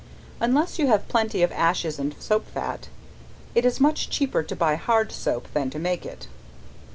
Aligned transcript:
Unless 0.39 0.79
you 0.79 0.87
have 0.87 1.07
plenty 1.07 1.43
of 1.43 1.51
ashes 1.51 1.99
and 1.99 2.15
soap 2.19 2.47
fat, 2.49 2.87
it 3.53 3.65
is 3.65 3.79
much 3.79 4.09
cheaper 4.09 4.41
to 4.41 4.55
buy 4.55 4.73
hard 4.75 5.11
soap 5.11 5.47
than 5.53 5.69
to 5.69 5.77
make 5.77 6.07
it. 6.07 6.27